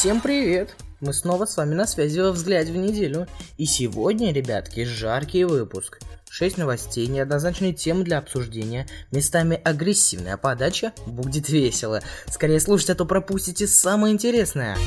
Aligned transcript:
Всем 0.00 0.22
привет! 0.22 0.76
Мы 1.00 1.12
снова 1.12 1.44
с 1.44 1.58
вами 1.58 1.74
на 1.74 1.86
связи 1.86 2.20
во 2.20 2.32
взгляде 2.32 2.72
в 2.72 2.76
неделю. 2.76 3.26
И 3.58 3.66
сегодня, 3.66 4.32
ребятки, 4.32 4.84
жаркий 4.84 5.44
выпуск. 5.44 6.00
6 6.30 6.56
новостей, 6.56 7.06
неоднозначные 7.06 7.74
темы 7.74 8.04
для 8.04 8.16
обсуждения, 8.16 8.86
местами 9.12 9.60
агрессивная 9.62 10.38
подача, 10.38 10.94
будет 11.04 11.50
весело. 11.50 12.00
Скорее 12.30 12.60
слушайте, 12.60 12.92
а 12.92 12.94
то 12.94 13.04
пропустите 13.04 13.66
самое 13.66 14.14
интересное. 14.14 14.78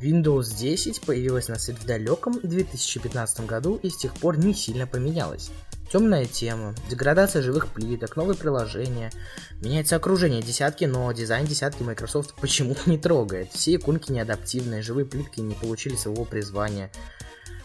Windows 0.00 0.56
10 0.56 1.00
появилась 1.00 1.48
на 1.48 1.58
свет 1.58 1.80
в 1.80 1.84
далеком 1.84 2.38
2015 2.40 3.44
году 3.44 3.80
и 3.82 3.90
с 3.90 3.96
тех 3.96 4.14
пор 4.14 4.38
не 4.38 4.54
сильно 4.54 4.86
поменялась. 4.86 5.50
Темная 5.90 6.24
тема, 6.24 6.74
деградация 6.90 7.42
живых 7.42 7.68
плиток, 7.68 8.16
новые 8.16 8.36
приложения. 8.36 9.12
Меняется 9.60 9.94
окружение 9.94 10.42
десятки, 10.42 10.84
но 10.84 11.10
дизайн 11.12 11.46
десятки 11.46 11.84
Microsoft 11.84 12.34
почему-то 12.34 12.90
не 12.90 12.98
трогает. 12.98 13.52
Все 13.52 13.76
иконки 13.76 14.10
неадаптивные, 14.10 14.82
живые 14.82 15.06
плитки 15.06 15.40
не 15.40 15.54
получили 15.54 15.94
своего 15.94 16.24
призвания. 16.24 16.90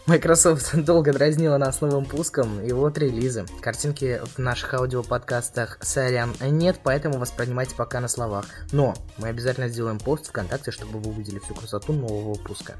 Microsoft 0.06 0.74
долго 0.84 1.12
дразнила 1.12 1.58
нас 1.58 1.80
новым 1.80 2.04
пуском, 2.04 2.60
и 2.60 2.72
вот 2.72 2.96
релизы. 2.98 3.44
Картинки 3.60 4.20
в 4.34 4.38
наших 4.38 4.74
аудиоподкастах 4.74 5.78
сорян 5.80 6.32
нет, 6.40 6.78
поэтому 6.82 7.18
воспринимайте 7.18 7.74
пока 7.74 8.00
на 8.00 8.08
словах. 8.08 8.46
Но 8.70 8.94
мы 9.18 9.28
обязательно 9.28 9.68
сделаем 9.68 9.98
пост 9.98 10.28
ВКонтакте, 10.28 10.70
чтобы 10.70 11.00
вы 11.00 11.10
увидели 11.10 11.40
всю 11.40 11.54
красоту 11.54 11.92
нового 11.92 12.34
пуска. 12.34 12.74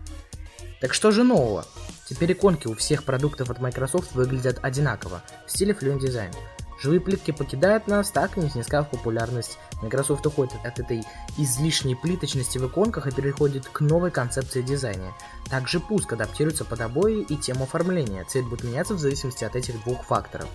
Так 0.82 0.94
что 0.94 1.12
же 1.12 1.22
нового? 1.22 1.64
Теперь 2.08 2.32
иконки 2.32 2.66
у 2.66 2.74
всех 2.74 3.04
продуктов 3.04 3.50
от 3.50 3.60
Microsoft 3.60 4.16
выглядят 4.16 4.58
одинаково, 4.62 5.22
в 5.46 5.50
стиле 5.52 5.74
Fluent 5.80 6.00
Design. 6.00 6.34
Живые 6.80 7.00
плитки 7.00 7.30
покидают 7.30 7.86
нас, 7.86 8.10
так 8.10 8.36
и 8.36 8.40
не 8.40 8.50
снискав 8.50 8.90
популярность. 8.90 9.58
Microsoft 9.80 10.26
уходит 10.26 10.58
от 10.64 10.80
этой 10.80 11.04
излишней 11.38 11.94
плиточности 11.94 12.58
в 12.58 12.66
иконках 12.66 13.06
и 13.06 13.12
переходит 13.12 13.68
к 13.68 13.80
новой 13.80 14.10
концепции 14.10 14.60
дизайна. 14.60 15.12
Также 15.48 15.78
пуск 15.78 16.14
адаптируется 16.14 16.64
под 16.64 16.80
обои 16.80 17.20
и 17.20 17.36
тему 17.36 17.62
оформления. 17.62 18.24
Цвет 18.24 18.48
будет 18.48 18.64
меняться 18.64 18.94
в 18.94 18.98
зависимости 18.98 19.44
от 19.44 19.54
этих 19.54 19.80
двух 19.84 20.04
факторов. 20.04 20.48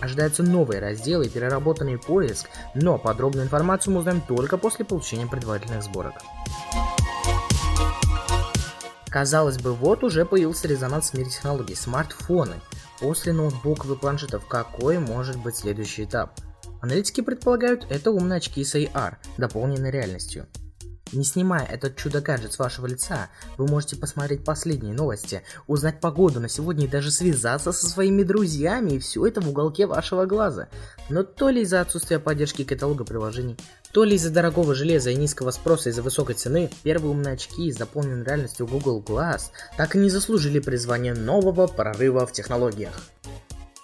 Ожидаются 0.00 0.42
новые 0.42 0.80
разделы 0.80 1.26
и 1.26 1.28
переработанный 1.28 1.98
поиск, 1.98 2.48
но 2.74 2.98
подробную 2.98 3.44
информацию 3.44 3.94
мы 3.94 4.00
узнаем 4.00 4.22
только 4.22 4.58
после 4.58 4.84
получения 4.84 5.28
предварительных 5.28 5.84
сборок. 5.84 6.14
Казалось 9.10 9.58
бы, 9.58 9.74
вот 9.74 10.04
уже 10.04 10.24
появился 10.24 10.68
резонанс 10.68 11.10
в 11.10 11.14
мире 11.14 11.30
технологий– 11.30 11.74
смартфоны. 11.76 12.60
После 13.00 13.32
ноутбуков 13.32 13.90
и 13.90 13.96
планшетов 13.96 14.46
какой 14.46 14.98
может 14.98 15.36
быть 15.36 15.56
следующий 15.56 16.04
этап? 16.04 16.38
Аналитики 16.80 17.20
предполагают, 17.20 17.86
это 17.90 18.12
умные 18.12 18.38
очки 18.38 18.64
с 18.64 18.74
AR, 18.76 19.16
дополненной 19.36 19.90
реальностью. 19.90 20.46
Не 21.12 21.24
снимая 21.24 21.64
этот 21.64 21.96
чудо-гаджет 21.96 22.52
с 22.52 22.58
вашего 22.58 22.86
лица, 22.86 23.30
вы 23.58 23.66
можете 23.66 23.96
посмотреть 23.96 24.44
последние 24.44 24.94
новости, 24.94 25.42
узнать 25.66 26.00
погоду 26.00 26.38
на 26.38 26.48
сегодня 26.48 26.84
и 26.86 26.88
даже 26.88 27.10
связаться 27.10 27.72
со 27.72 27.88
своими 27.88 28.22
друзьями, 28.22 28.92
и 28.92 28.98
все 28.98 29.26
это 29.26 29.40
в 29.40 29.48
уголке 29.48 29.86
вашего 29.86 30.26
глаза. 30.26 30.68
Но 31.08 31.24
то 31.24 31.48
ли 31.48 31.62
из-за 31.62 31.80
отсутствия 31.80 32.20
поддержки 32.20 32.62
каталога 32.62 33.04
приложений, 33.04 33.56
то 33.92 34.04
ли 34.04 34.14
из-за 34.14 34.30
дорогого 34.30 34.74
железа 34.74 35.10
и 35.10 35.16
низкого 35.16 35.50
спроса 35.50 35.90
из-за 35.90 36.02
высокой 36.02 36.36
цены, 36.36 36.70
первые 36.84 37.10
умные 37.10 37.34
очки 37.34 37.72
с 37.72 37.76
дополненной 37.76 38.24
реальностью 38.24 38.66
Google 38.68 39.02
Glass 39.02 39.50
так 39.76 39.96
и 39.96 39.98
не 39.98 40.10
заслужили 40.10 40.60
призвания 40.60 41.14
нового 41.14 41.66
прорыва 41.66 42.26
в 42.26 42.32
технологиях. 42.32 42.94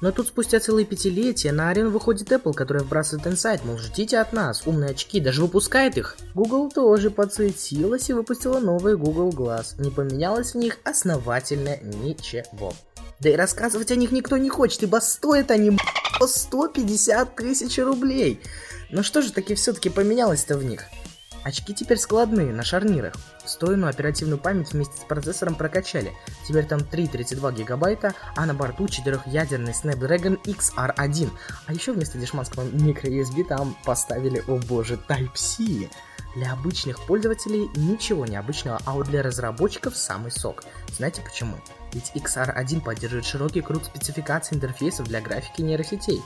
Но 0.00 0.12
тут 0.12 0.28
спустя 0.28 0.60
целые 0.60 0.84
пятилетия 0.84 1.52
на 1.52 1.70
арену 1.70 1.90
выходит 1.90 2.30
Apple, 2.30 2.52
которая 2.52 2.84
вбрасывает 2.84 3.26
инсайт, 3.26 3.64
мол, 3.64 3.78
ждите 3.78 4.18
от 4.18 4.32
нас, 4.32 4.66
умные 4.66 4.90
очки, 4.90 5.20
даже 5.20 5.40
выпускает 5.40 5.96
их. 5.96 6.16
Google 6.34 6.70
тоже 6.70 7.10
подсуетилась 7.10 8.10
и 8.10 8.12
выпустила 8.12 8.60
новые 8.60 8.98
Google 8.98 9.30
Glass. 9.30 9.80
Не 9.80 9.90
поменялось 9.90 10.52
в 10.52 10.58
них 10.58 10.78
основательно 10.84 11.78
ничего. 11.82 12.74
Да 13.20 13.30
и 13.30 13.36
рассказывать 13.36 13.90
о 13.90 13.96
них 13.96 14.12
никто 14.12 14.36
не 14.36 14.50
хочет, 14.50 14.82
ибо 14.82 14.98
стоят 14.98 15.50
они 15.50 15.78
по 16.20 16.26
150 16.26 17.34
тысяч 17.34 17.78
рублей. 17.78 18.40
Но 18.90 19.02
что 19.02 19.22
же 19.22 19.32
таки 19.32 19.54
все-таки 19.54 19.88
поменялось-то 19.88 20.58
в 20.58 20.64
них? 20.64 20.84
Очки 21.46 21.72
теперь 21.72 21.98
складные, 21.98 22.52
на 22.52 22.64
шарнирах. 22.64 23.14
Встроенную 23.44 23.90
оперативную 23.90 24.36
память 24.36 24.72
вместе 24.72 24.96
с 24.96 25.04
процессором 25.04 25.54
прокачали. 25.54 26.12
Теперь 26.44 26.66
там 26.66 26.80
3,32 26.80 27.58
гигабайта, 27.58 28.14
а 28.34 28.46
на 28.46 28.52
борту 28.52 28.88
четырехъядерный 28.88 29.70
Snapdragon 29.70 30.42
XR1. 30.42 31.30
А 31.66 31.72
еще 31.72 31.92
вместо 31.92 32.18
дешманского 32.18 32.64
microUSB 32.64 33.44
там 33.44 33.76
поставили, 33.84 34.42
о 34.48 34.56
боже, 34.56 34.98
Type-C. 35.08 35.88
Для 36.34 36.52
обычных 36.52 37.06
пользователей 37.06 37.70
ничего 37.76 38.26
необычного, 38.26 38.80
а 38.84 38.94
вот 38.94 39.06
для 39.06 39.22
разработчиков 39.22 39.96
самый 39.96 40.32
сок. 40.32 40.64
Знаете 40.96 41.22
почему? 41.22 41.54
Ведь 41.92 42.10
XR1 42.16 42.80
поддерживает 42.80 43.24
широкий 43.24 43.60
круг 43.60 43.84
спецификаций 43.84 44.56
интерфейсов 44.56 45.06
для 45.06 45.20
графики 45.20 45.62
нейросетей. 45.62 46.24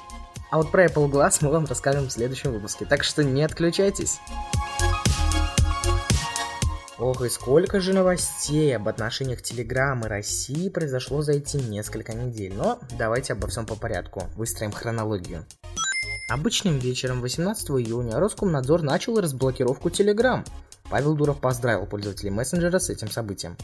А 0.51 0.57
вот 0.57 0.73
про 0.73 0.87
Apple 0.87 1.11
Glass 1.11 1.41
мы 1.43 1.51
вам 1.51 1.67
расскажем 1.67 2.07
в 2.07 2.11
следующем 2.11 2.53
выпуске, 2.53 2.87
так 2.87 3.05
что 3.05 3.23
не 3.23 3.43
отключайтесь. 3.43 4.19
Ох, 7.00 7.22
и 7.22 7.31
сколько 7.31 7.81
же 7.81 7.94
новостей 7.94 8.77
об 8.77 8.87
отношениях 8.87 9.41
Телеграм 9.41 10.05
и 10.05 10.09
России 10.09 10.69
произошло 10.69 11.22
за 11.22 11.33
эти 11.33 11.56
несколько 11.56 12.12
недель. 12.12 12.53
Но 12.55 12.78
давайте 12.99 13.33
обо 13.33 13.49
всем 13.49 13.65
по 13.65 13.75
порядку, 13.75 14.25
выстроим 14.37 14.71
хронологию. 14.71 15.47
Обычным 16.28 16.78
вечером 16.78 17.22
18 17.22 17.71
июня 17.71 18.21
Роскомнадзор 18.21 18.83
начал 18.83 19.19
разблокировку 19.19 19.89
Telegram. 19.89 20.47
Павел 20.91 21.15
Дуров 21.15 21.41
поздравил 21.41 21.87
пользователей 21.87 22.31
мессенджера 22.31 22.78
с 22.78 22.91
этим 22.91 23.10
событием. 23.10 23.56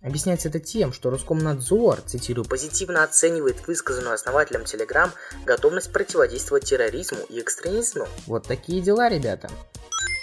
Объясняется 0.00 0.48
это 0.48 0.58
тем, 0.58 0.94
что 0.94 1.10
Роскомнадзор, 1.10 2.00
цитирую, 2.06 2.46
позитивно 2.46 3.04
оценивает 3.04 3.66
высказанную 3.68 4.14
основателем 4.14 4.62
Telegram 4.62 5.10
готовность 5.44 5.92
противодействовать 5.92 6.64
терроризму 6.64 7.18
и 7.28 7.38
экстремизму. 7.38 8.08
Вот 8.26 8.46
такие 8.46 8.80
дела, 8.80 9.10
ребята. 9.10 9.50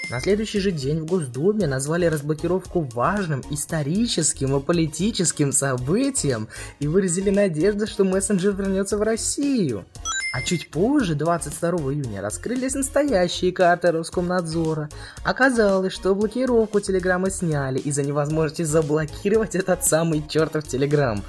На 0.10 0.20
следующий 0.20 0.60
же 0.60 0.72
день 0.72 1.02
в 1.02 1.06
Госдуме 1.06 1.68
назвали 1.68 2.08
разблокировку 2.08 2.82
важным 2.94 3.44
историческим 3.52 4.58
и 4.58 4.60
политическим 4.60 5.52
событием 5.52 6.48
и 6.80 6.88
выразили 6.88 7.30
надежду, 7.30 7.86
что 7.86 8.04
мессенджер 8.04 8.56
вернется 8.56 8.98
в 8.98 9.04
Россию. 9.04 9.86
А 10.34 10.42
чуть 10.42 10.70
позже, 10.72 11.14
22 11.14 11.70
июня, 11.94 12.22
раскрылись 12.22 12.74
настоящие 12.74 13.52
карты 13.52 13.92
Роскомнадзора. 13.92 14.90
Оказалось, 15.24 15.94
что 15.94 16.16
блокировку 16.16 16.80
Телеграма 16.80 17.30
сняли 17.30 17.80
из-за 17.80 18.02
невозможности 18.04 18.64
заблокировать 18.64 19.56
этот 19.56 19.86
самый 19.86 20.28
чертов 20.28 20.68
Телеграм. 20.68 21.24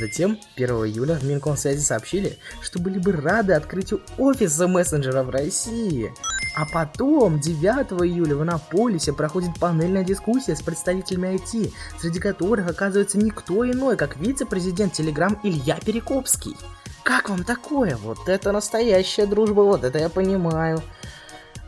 Затем, 0.00 0.38
1 0.56 0.70
июля, 0.86 1.14
в 1.16 1.24
Минкомсвязи 1.24 1.80
сообщили, 1.80 2.38
что 2.62 2.78
были 2.78 2.98
бы 2.98 3.12
рады 3.12 3.52
открытию 3.52 4.00
офиса 4.16 4.66
мессенджера 4.66 5.22
в 5.22 5.28
России. 5.28 6.10
А 6.56 6.64
потом, 6.64 7.38
9 7.38 7.92
июля 8.02 8.34
в 8.34 8.40
Анаполисе 8.40 9.12
проходит 9.12 9.58
панельная 9.60 10.02
дискуссия 10.02 10.56
с 10.56 10.62
представителями 10.62 11.36
IT, 11.36 11.72
среди 12.00 12.18
которых 12.18 12.70
оказывается 12.70 13.18
никто 13.18 13.70
иной, 13.70 13.98
как 13.98 14.16
вице-президент 14.16 14.98
Telegram 14.98 15.38
Илья 15.42 15.76
Перекопский. 15.84 16.56
Как 17.02 17.28
вам 17.28 17.44
такое? 17.44 17.96
Вот 17.98 18.26
это 18.26 18.52
настоящая 18.52 19.26
дружба, 19.26 19.60
вот 19.60 19.84
это 19.84 19.98
я 19.98 20.08
понимаю. 20.08 20.82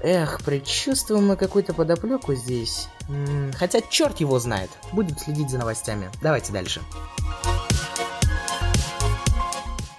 Эх, 0.00 0.42
предчувствуем 0.42 1.26
мы 1.26 1.37
какую-то 1.37 1.75
подоплеку 1.75 2.34
здесь. 2.34 2.88
М 3.09 3.25
-м, 3.25 3.56
хотя 3.56 3.82
черт 3.82 4.21
его 4.21 4.38
знает. 4.38 4.71
Будем 4.92 5.19
следить 5.19 5.50
за 5.50 5.59
новостями. 5.59 6.10
Давайте 6.22 6.50
дальше. 6.50 6.81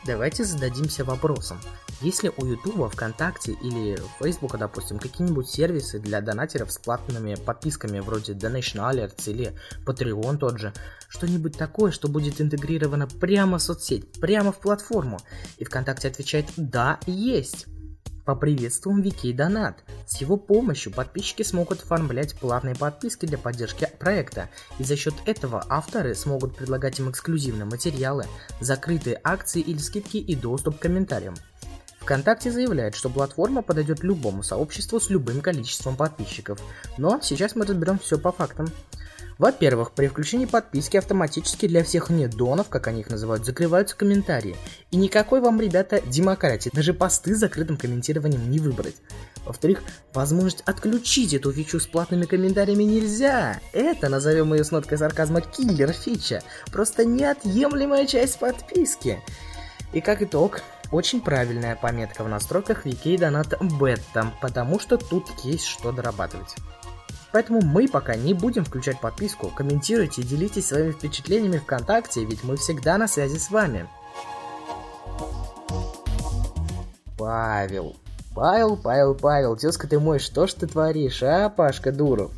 Давайте 0.06 0.44
зададимся 0.44 1.06
вопросом. 1.06 1.60
Если 2.02 2.30
у 2.36 2.46
Ютуба, 2.46 2.90
ВКонтакте 2.90 3.54
или 3.54 3.98
Фейсбука, 4.20 4.58
допустим, 4.58 5.00
какие-нибудь 5.00 5.48
сервисы 5.50 6.00
для 6.00 6.20
донатеров 6.20 6.74
с 6.74 6.78
платными 6.78 7.36
подписками 7.36 8.02
вроде 8.02 8.34
Donation 8.34 8.80
Alerts 8.80 9.32
или 9.32 9.54
Patreon 9.86 10.38
тот 10.38 10.60
же, 10.60 10.74
что-нибудь 11.08 11.58
такое, 11.58 11.92
что 11.92 12.10
будет 12.10 12.42
интегрировано 12.42 13.08
прямо 13.08 13.58
в 13.58 13.62
соцсеть, 13.62 14.12
прямо 14.20 14.52
в 14.52 14.60
платформу, 14.60 15.22
и 15.58 15.64
ВКонтакте 15.64 16.10
отвечает 16.10 16.48
«Да, 16.58 17.00
есть». 17.06 17.68
Поприветствуем 18.26 19.02
Вики 19.02 19.34
Донат. 19.34 19.84
С 20.08 20.22
его 20.22 20.38
помощью 20.38 20.94
подписчики 20.94 21.44
смогут 21.44 21.82
оформлять 21.82 22.36
платные 22.36 22.74
подписки 22.74 23.26
для 23.26 23.38
поддержки 23.38 23.90
проекта, 24.00 24.50
и 24.80 24.86
за 24.86 24.96
счет 24.96 25.14
этого 25.26 25.66
авторы 25.68 26.16
смогут 26.16 26.56
предлагать 26.56 27.00
им 27.00 27.10
эксклюзивные 27.10 27.66
материалы, 27.66 28.26
закрытые 28.62 29.20
акции 29.24 29.62
или 29.62 29.78
скидки 29.78 30.18
и 30.18 30.36
доступ 30.36 30.78
к 30.78 30.82
комментариям. 30.82 31.36
ВКонтакте 32.00 32.52
заявляет, 32.52 32.96
что 32.96 33.10
платформа 33.10 33.62
подойдет 33.62 34.04
любому 34.04 34.42
сообществу 34.44 35.00
с 35.00 35.10
любым 35.10 35.42
количеством 35.42 35.98
подписчиков, 35.98 36.60
но 36.98 37.20
сейчас 37.22 37.56
мы 37.56 37.66
разберем 37.66 38.00
все 38.00 38.18
по 38.18 38.32
фактам. 38.32 38.68
Во-первых, 39.38 39.92
при 39.92 40.08
включении 40.08 40.46
подписки 40.46 40.98
автоматически 40.98 41.68
для 41.68 41.84
всех 41.84 42.10
недонов, 42.10 42.70
как 42.70 42.88
они 42.88 43.02
их 43.02 43.10
называют, 43.10 43.46
закрываются 43.46 43.96
комментарии. 43.96 44.56
И 44.92 44.98
никакой 44.98 45.42
вам, 45.42 45.60
ребята, 45.60 46.02
демократии, 46.06 46.70
даже 46.74 46.94
посты 46.94 47.36
с 47.36 47.40
закрытым 47.40 47.78
комментированием 47.78 48.50
не 48.50 48.60
выбрать. 48.60 48.96
Во-вторых, 49.46 49.84
возможность 50.14 50.62
отключить 50.62 51.34
эту 51.34 51.52
фичу 51.52 51.80
с 51.80 51.88
платными 51.88 52.26
комментариями 52.26 52.84
нельзя. 52.84 53.60
Это, 53.74 54.10
назовем 54.10 54.54
ее 54.54 54.64
с 54.64 54.72
ноткой 54.72 54.98
сарказма, 54.98 55.42
киллер 55.42 55.92
фича. 55.92 56.42
Просто 56.72 57.06
неотъемлемая 57.06 58.08
часть 58.08 58.40
подписки. 58.40 59.20
И 59.92 60.02
как 60.02 60.22
итог, 60.22 60.62
очень 60.92 61.22
правильная 61.22 61.76
пометка 61.76 62.24
в 62.24 62.30
настройках 62.30 62.86
VK 62.86 63.18
Donat 63.18 63.60
Beta, 63.80 64.28
потому 64.42 64.80
что 64.80 64.98
тут 64.98 65.30
есть 65.44 65.66
что 65.66 65.92
дорабатывать. 65.92 66.56
Поэтому 67.34 67.62
мы 67.62 67.88
пока 67.88 68.16
не 68.16 68.36
будем 68.36 68.64
включать 68.64 69.02
подписку, 69.02 69.48
комментируйте 69.48 70.22
и 70.22 70.24
делитесь 70.24 70.68
своими 70.68 70.92
впечатлениями 70.92 71.58
ВКонтакте, 71.58 72.24
ведь 72.24 72.44
мы 72.44 72.58
всегда 72.58 73.00
на 73.00 73.08
связи 73.08 73.40
с 73.40 73.50
вами. 73.50 73.88
Павел. 77.18 77.96
Павел, 78.36 78.78
Павел, 78.78 79.16
Павел, 79.16 79.56
тезка 79.56 79.88
ты 79.88 80.00
мой, 80.00 80.20
что 80.20 80.46
ж 80.46 80.54
ты 80.54 80.68
творишь, 80.68 81.24
а, 81.24 81.50
Пашка 81.50 81.92
Дуров? 81.92 82.32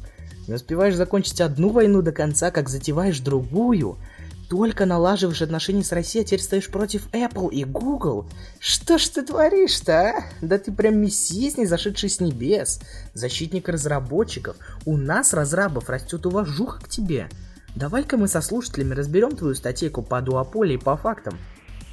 Не 0.47 0.53
успеваешь 0.53 0.95
закончить 0.95 1.42
одну 1.42 1.69
войну 1.69 2.01
до 2.01 2.13
конца, 2.13 2.50
как 2.50 2.69
затеваешь 2.69 3.19
другую– 3.19 3.97
только 4.50 4.86
налаживаешь 4.86 5.42
отношения 5.42 5.83
с 5.83 5.92
Россией, 5.92 6.24
а 6.24 6.27
теперь 6.27 6.42
стоишь 6.42 6.69
против 6.69 7.07
Apple 7.12 7.51
и 7.51 7.63
Google. 7.63 8.27
Что 8.59 8.97
ж 8.97 9.07
ты 9.07 9.21
творишь-то, 9.24 10.09
а? 10.09 10.24
Да 10.42 10.57
ты 10.57 10.71
прям 10.71 10.97
мессия, 10.97 11.51
не 11.57 11.65
зашедший 11.65 12.09
с 12.09 12.19
небес. 12.19 12.80
Защитник 13.13 13.69
разработчиков. 13.69 14.57
У 14.86 14.97
нас, 14.97 15.33
разрабов, 15.33 15.89
растет 15.89 16.25
уважуха 16.25 16.81
к 16.81 16.89
тебе. 16.89 17.30
Давай-ка 17.75 18.18
мы 18.18 18.27
со 18.27 18.42
слушателями 18.42 18.94
разберем 18.94 19.36
твою 19.36 19.56
статейку 19.56 20.01
по 20.01 20.21
дуополе 20.21 20.75
и 20.75 20.80
по 20.80 20.95
фактам. 20.95 21.38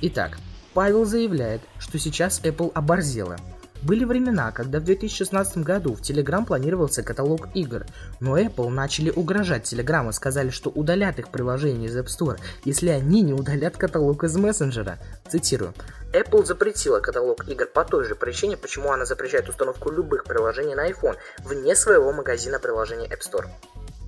Итак, 0.00 0.38
Павел 0.74 1.04
заявляет, 1.04 1.60
что 1.78 1.98
сейчас 1.98 2.40
Apple 2.42 2.70
оборзела. 2.72 3.36
Были 3.82 4.04
времена, 4.04 4.52
когда 4.52 4.78
в 4.78 4.84
2016 4.84 5.58
году 5.58 5.94
в 5.94 6.00
Telegram 6.00 6.46
планировался 6.46 7.02
каталог 7.02 7.48
игр, 7.54 7.84
но 8.20 8.38
Apple 8.38 8.68
начали 8.68 9.10
угрожать 9.10 9.72
Telegram 9.72 10.08
и 10.08 10.12
сказали, 10.12 10.50
что 10.50 10.70
удалят 10.70 11.18
их 11.18 11.30
приложение 11.30 11.88
из 11.88 11.96
App 11.96 12.06
Store, 12.06 12.38
если 12.64 12.90
они 12.90 13.22
не 13.22 13.32
удалят 13.32 13.76
каталог 13.76 14.22
из 14.22 14.36
мессенджера. 14.36 14.98
Цитирую. 15.28 15.74
Apple 16.12 16.44
запретила 16.44 17.00
каталог 17.00 17.48
игр 17.48 17.66
по 17.66 17.84
той 17.84 18.04
же 18.04 18.14
причине, 18.14 18.56
почему 18.56 18.92
она 18.92 19.04
запрещает 19.04 19.48
установку 19.48 19.90
любых 19.90 20.24
приложений 20.24 20.76
на 20.76 20.88
iPhone 20.88 21.16
вне 21.38 21.74
своего 21.74 22.12
магазина 22.12 22.60
приложений 22.60 23.08
App 23.10 23.20
Store. 23.20 23.48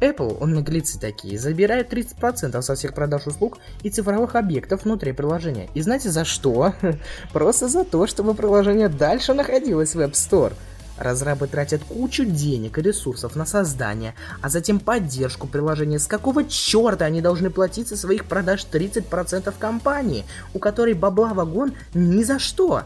Apple, 0.00 0.36
он 0.40 0.54
наглецы 0.54 0.98
такие, 0.98 1.38
забирает 1.38 1.92
30% 1.92 2.60
со 2.62 2.74
всех 2.74 2.94
продаж 2.94 3.26
услуг 3.26 3.58
и 3.82 3.90
цифровых 3.90 4.36
объектов 4.36 4.84
внутри 4.84 5.12
приложения. 5.12 5.68
И 5.74 5.82
знаете 5.82 6.10
за 6.10 6.24
что? 6.24 6.74
Просто 7.32 7.68
за 7.68 7.84
то, 7.84 8.06
чтобы 8.06 8.34
приложение 8.34 8.88
дальше 8.88 9.34
находилось 9.34 9.94
в 9.94 10.00
App 10.00 10.12
Store. 10.12 10.52
Разрабы 10.96 11.48
тратят 11.48 11.82
кучу 11.82 12.24
денег 12.24 12.78
и 12.78 12.82
ресурсов 12.82 13.34
на 13.34 13.46
создание, 13.46 14.14
а 14.40 14.48
затем 14.48 14.78
поддержку 14.78 15.48
приложения. 15.48 15.98
С 15.98 16.06
какого 16.06 16.44
черта 16.44 17.04
они 17.06 17.20
должны 17.20 17.50
платить 17.50 17.88
со 17.88 17.96
своих 17.96 18.26
продаж 18.26 18.64
30% 18.70 19.52
компании, 19.58 20.24
у 20.52 20.60
которой 20.60 20.94
бабла 20.94 21.34
вагон 21.34 21.74
ни 21.94 22.22
за 22.22 22.38
что? 22.38 22.84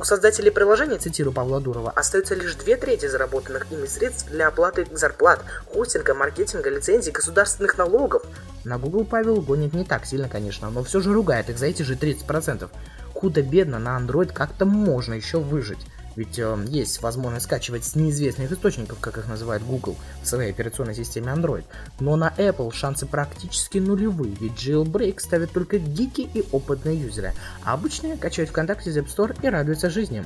У 0.00 0.02
создателей 0.02 0.50
приложения, 0.50 0.96
цитирую 0.96 1.34
Павла 1.34 1.60
Дурова, 1.60 1.90
остается 1.90 2.34
лишь 2.34 2.54
две 2.54 2.78
трети 2.78 3.04
заработанных 3.04 3.70
ими 3.70 3.84
средств 3.84 4.30
для 4.30 4.48
оплаты 4.48 4.86
зарплат, 4.92 5.44
хостинга, 5.70 6.14
маркетинга, 6.14 6.70
лицензий, 6.70 7.12
государственных 7.12 7.76
налогов. 7.76 8.22
На 8.64 8.78
Google 8.78 9.04
Павел 9.04 9.42
гонит 9.42 9.74
не 9.74 9.84
так 9.84 10.06
сильно, 10.06 10.26
конечно, 10.26 10.70
но 10.70 10.82
все 10.84 11.00
же 11.00 11.12
ругает 11.12 11.50
их 11.50 11.58
за 11.58 11.66
эти 11.66 11.82
же 11.82 11.96
30%. 11.96 12.70
Худо-бедно 13.12 13.78
на 13.78 14.00
Android 14.00 14.32
как-то 14.32 14.64
можно 14.64 15.12
еще 15.12 15.38
выжить. 15.38 15.86
Ведь 16.16 16.38
э, 16.38 16.64
есть 16.68 17.00
возможность 17.02 17.46
скачивать 17.46 17.84
с 17.84 17.94
неизвестных 17.94 18.50
источников, 18.50 18.98
как 19.00 19.18
их 19.18 19.28
называет 19.28 19.62
Google, 19.64 19.96
в 20.22 20.26
своей 20.26 20.50
операционной 20.50 20.94
системе 20.94 21.32
Android. 21.32 21.64
Но 22.00 22.16
на 22.16 22.32
Apple 22.36 22.72
шансы 22.72 23.06
практически 23.06 23.78
нулевые, 23.78 24.34
ведь 24.40 24.52
jailbreak 24.52 25.20
ставят 25.20 25.52
только 25.52 25.78
гики 25.78 26.28
и 26.34 26.44
опытные 26.52 27.00
юзеры, 27.00 27.32
а 27.64 27.74
обычные 27.74 28.16
качают 28.16 28.50
ВКонтакте 28.50 28.90
из 28.90 28.98
App 28.98 29.06
Store 29.06 29.36
и 29.42 29.48
радуются 29.48 29.90
жизни. 29.90 30.24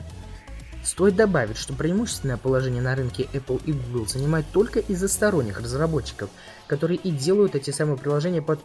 Стоит 0.85 1.17
добавить, 1.17 1.57
что 1.57 1.73
преимущественное 1.73 2.37
положение 2.37 2.83
на 2.83 2.95
рынке 2.95 3.27
Apple 3.33 3.63
и 3.65 3.73
Google 3.73 4.07
занимает 4.07 4.45
только 4.53 4.81
из-за 4.81 5.09
сторонних 5.09 5.61
разработчиков, 5.61 6.29
которые 6.67 6.99
и 6.99 7.11
делают 7.11 7.55
эти 7.55 7.71
самые 7.71 7.97
приложения 7.97 8.43
под 8.43 8.61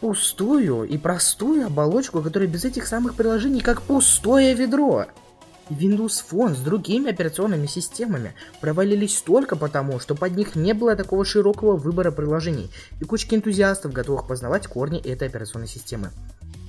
пустую 0.00 0.84
и 0.84 0.96
простую 0.96 1.66
оболочку, 1.66 2.22
которая 2.22 2.48
без 2.48 2.64
этих 2.64 2.86
самых 2.86 3.14
приложений 3.14 3.60
как 3.60 3.82
пустое 3.82 4.54
ведро. 4.54 5.06
Windows 5.70 6.24
Phone 6.30 6.54
с 6.54 6.58
другими 6.58 7.10
операционными 7.10 7.66
системами 7.66 8.34
провалились 8.60 9.20
только 9.22 9.56
потому, 9.56 10.00
что 10.00 10.14
под 10.14 10.36
них 10.36 10.56
не 10.56 10.72
было 10.72 10.96
такого 10.96 11.24
широкого 11.24 11.76
выбора 11.76 12.10
приложений 12.10 12.70
и 13.00 13.04
кучки 13.04 13.34
энтузиастов, 13.34 13.92
готовых 13.92 14.26
познавать 14.26 14.66
корни 14.66 15.00
этой 15.00 15.28
операционной 15.28 15.68
системы. 15.68 16.10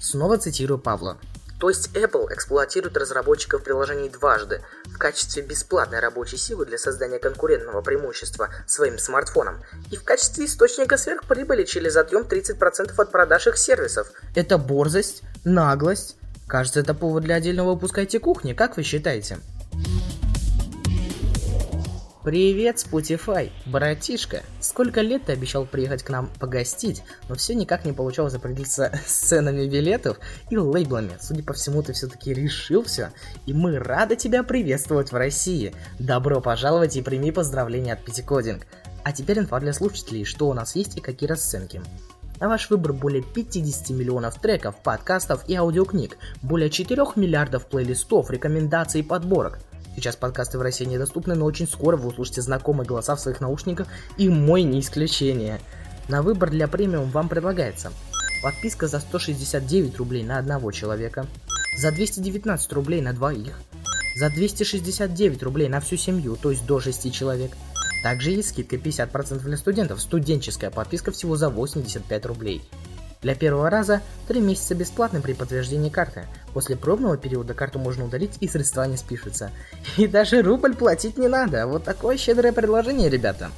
Снова 0.01 0.37
цитирую 0.37 0.79
Павла. 0.79 1.17
То 1.59 1.67
есть 1.67 1.89
Apple 1.93 2.33
эксплуатирует 2.33 2.95
разработчиков 2.95 3.63
приложений 3.63 4.09
дважды 4.09 4.61
в 4.85 4.97
качестве 4.97 5.43
бесплатной 5.43 5.99
рабочей 5.99 6.37
силы 6.37 6.65
для 6.65 6.77
создания 6.77 7.19
конкурентного 7.19 7.81
преимущества 7.81 8.49
своим 8.65 8.97
смартфонам 8.97 9.61
и 9.91 9.97
в 9.97 10.03
качестве 10.03 10.45
источника 10.45 10.95
сверхприбыли 10.97 11.65
через 11.65 11.97
отъем 11.97 12.21
30% 12.21 12.93
от 12.95 13.11
продаж 13.11 13.47
их 13.47 13.57
сервисов. 13.57 14.09
Это 14.35 14.57
борзость, 14.57 15.21
наглость, 15.43 16.15
Кажется, 16.49 16.79
это 16.79 16.95
повод 16.95 17.23
для 17.23 17.35
отдельного 17.35 17.75
выпуска 17.75 18.01
IT-кухни, 18.01 18.53
как 18.53 18.75
вы 18.75 18.81
считаете? 18.81 19.37
Привет, 22.23 22.77
Spotify, 22.77 23.51
братишка. 23.67 24.41
Сколько 24.59 25.01
лет 25.01 25.25
ты 25.25 25.33
обещал 25.33 25.67
приехать 25.67 26.01
к 26.01 26.09
нам 26.09 26.27
погостить, 26.39 27.03
но 27.29 27.35
все 27.35 27.53
никак 27.53 27.85
не 27.85 27.93
получалось 27.93 28.33
определиться 28.33 28.91
с 29.05 29.11
ценами 29.11 29.67
билетов 29.67 30.17
и 30.49 30.57
лейблами. 30.57 31.11
Судя 31.21 31.43
по 31.43 31.53
всему, 31.53 31.83
ты 31.83 31.93
все-таки 31.93 32.33
решил 32.33 32.83
все, 32.83 33.11
и 33.45 33.53
мы 33.53 33.77
рады 33.77 34.15
тебя 34.15 34.41
приветствовать 34.41 35.11
в 35.11 35.15
России. 35.15 35.75
Добро 35.99 36.41
пожаловать 36.41 36.97
и 36.97 37.03
прими 37.03 37.31
поздравления 37.31 37.93
от 37.93 38.03
Пятикодинг. 38.03 38.65
А 39.03 39.11
теперь 39.11 39.37
инфа 39.37 39.59
для 39.59 39.71
слушателей, 39.71 40.25
что 40.25 40.49
у 40.49 40.53
нас 40.55 40.75
есть 40.75 40.97
и 40.97 41.01
какие 41.01 41.29
расценки. 41.29 41.79
На 42.39 42.47
ваш 42.47 42.69
выбор 42.69 42.93
более 42.93 43.21
50 43.21 43.89
миллионов 43.89 44.39
треков, 44.39 44.75
подкастов 44.81 45.43
и 45.47 45.55
аудиокниг, 45.55 46.17
более 46.41 46.69
4 46.69 47.03
миллиардов 47.17 47.65
плейлистов, 47.65 48.31
рекомендаций 48.31 49.01
и 49.01 49.03
подборок. 49.03 49.59
Сейчас 49.95 50.15
подкасты 50.15 50.57
в 50.57 50.61
России 50.61 50.85
недоступны, 50.85 51.35
но 51.35 51.43
очень 51.43 51.67
скоро 51.67 51.97
вы 51.97 52.09
услышите 52.09 52.41
знакомые 52.41 52.87
голоса 52.87 53.17
в 53.17 53.19
своих 53.19 53.41
наушниках, 53.41 53.87
и 54.17 54.29
мой 54.29 54.63
не 54.63 54.79
исключение. 54.79 55.59
На 56.07 56.21
выбор 56.21 56.49
для 56.49 56.69
премиум 56.69 57.09
вам 57.09 57.27
предлагается 57.27 57.91
подписка 58.41 58.87
за 58.87 59.01
169 59.01 59.97
рублей 59.97 60.23
на 60.23 60.37
одного 60.37 60.71
человека, 60.71 61.25
за 61.77 61.91
219 61.91 62.71
рублей 62.71 63.01
на 63.01 63.11
двоих, 63.11 63.59
за 64.15 64.29
269 64.29 65.43
рублей 65.43 65.67
на 65.67 65.81
всю 65.81 65.97
семью, 65.97 66.37
то 66.41 66.51
есть 66.51 66.65
до 66.65 66.79
6 66.79 67.13
человек– 67.13 67.51
также 68.03 68.31
есть 68.31 68.49
скидка 68.49 68.77
50% 68.77 69.39
для 69.39 69.57
студентов, 69.57 70.01
студенческая 70.01 70.71
подписка 70.71 71.11
всего 71.11 71.35
за 71.35 71.49
85 71.49 72.25
рублей. 72.25 72.61
Для 73.21 73.35
первого 73.35 73.69
раза 73.69 74.01
3 74.29 74.39
месяца 74.39 74.75
бесплатно 74.75 75.19
при 75.19 75.33
подтверждении 75.33 75.89
карты. 75.89 76.25
После 76.53 76.77
пробного 76.77 77.17
периода 77.17 77.53
карту 77.53 77.77
можно 77.77 78.05
удалить 78.05 78.37
и 78.39 78.47
средства 78.47 78.87
не 78.87 78.95
спишутся. 78.95 79.51
И 79.97 80.07
даже 80.07 80.41
рубль 80.41 80.73
платить 80.73 81.17
не 81.17 81.27
надо. 81.27 81.67
Вот 81.67 81.83
такое 81.83 82.15
щедрое 82.15 82.53
предложение, 82.53 83.09
ребята. 83.09 83.51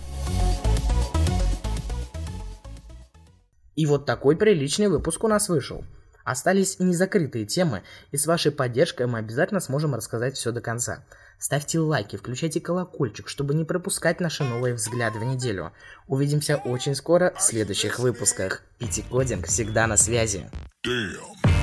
И 3.75 3.85
вот 3.85 4.07
такой 4.07 4.35
приличный 4.35 4.87
выпуск 4.87 5.23
у 5.23 5.27
нас 5.27 5.47
вышел. 5.47 5.83
Остались 6.23 6.79
незакрытые 6.79 7.45
темы, 7.45 7.83
и 8.11 8.17
с 8.17 8.27
вашей 8.27 8.51
поддержкой 8.51 9.07
мы 9.07 9.19
обязательно 9.19 9.59
сможем 9.59 9.95
рассказать 9.95 10.35
все 10.35 10.51
до 10.51 10.61
конца. 10.61 11.03
Ставьте 11.41 11.79
лайки, 11.79 12.17
включайте 12.17 12.61
колокольчик, 12.61 13.27
чтобы 13.27 13.55
не 13.55 13.65
пропускать 13.65 14.19
наши 14.19 14.43
новые 14.43 14.75
взгляды 14.75 15.17
в 15.17 15.23
неделю. 15.23 15.73
Увидимся 16.07 16.57
очень 16.57 16.93
скоро 16.93 17.33
в 17.35 17.41
следующих 17.41 17.97
выпусках. 17.97 18.61
Питикодинг 18.77 19.47
всегда 19.47 19.87
на 19.87 19.97
связи. 19.97 20.47
Damn. 20.85 21.60